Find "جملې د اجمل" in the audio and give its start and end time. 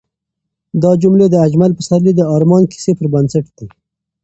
1.01-1.71